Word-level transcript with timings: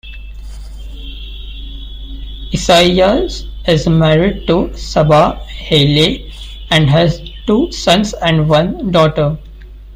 Isaias 2.51 3.45
is 3.67 3.87
married 3.87 4.47
to 4.47 4.75
Saba 4.75 5.35
Haile 5.45 6.27
and 6.71 6.89
has 6.89 7.21
two 7.45 7.71
sons 7.71 8.15
and 8.15 8.49
one 8.49 8.89
daughter. 8.91 9.37